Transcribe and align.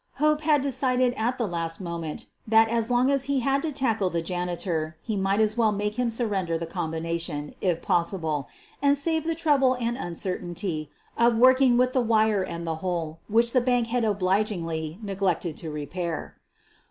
Hope 0.15 0.41
had 0.41 0.63
decided 0.63 1.13
at 1.15 1.37
the 1.37 1.45
last 1.45 1.79
moment 1.79 2.25
that 2.47 2.69
as 2.69 2.89
long 2.89 3.11
as 3.11 3.25
he 3.25 3.41
had 3.41 3.61
to 3.61 3.71
tackle 3.71 4.09
the 4.09 4.23
janitor 4.23 4.97
he 5.03 5.15
might 5.15 5.39
as 5.39 5.55
well 5.55 5.71
make 5.71 5.93
him 5.93 6.09
surrender 6.09 6.57
the 6.57 6.65
combination, 6.65 7.53
if 7.61 7.83
possible, 7.83 8.47
and 8.81 8.97
save 8.97 9.25
the 9.25 9.35
trouble 9.35 9.75
and 9.75 9.97
uncertainty 9.97 10.89
of 11.19 11.35
working 11.37 11.77
with 11.77 11.93
the 11.93 12.01
wire 12.01 12.41
and 12.41 12.65
the 12.65 12.77
hole 12.81 13.19
which 13.27 13.53
the 13.53 13.61
bank 13.61 13.89
had 13.89 14.03
obligingly 14.03 14.97
neglected 15.03 15.55
to 15.57 15.69
repair. 15.69 16.35